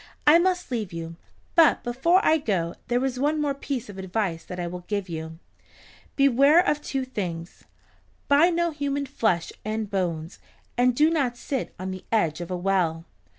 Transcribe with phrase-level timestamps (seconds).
[0.25, 1.15] I must leave you,
[1.53, 5.07] but before I go there is one more piece of advice that I will give
[5.07, 5.37] you.
[6.15, 7.65] Beware of two things.
[8.27, 10.39] Buy no human flesh and bones,
[10.75, 13.05] and do not sit on the edge of a well."